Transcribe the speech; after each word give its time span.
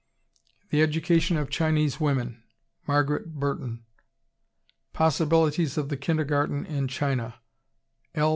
The 0.71 0.81
Education 0.81 1.37
of 1.37 1.51
Chinese 1.51 1.99
Women, 1.99 2.41
Margaret 2.87 3.35
Burton. 3.35 3.83
Possibilities 4.93 5.77
of 5.77 5.89
the 5.89 5.95
Kindergarten 5.97 6.65
in 6.65 6.87
China, 6.87 7.35
L. 8.15 8.29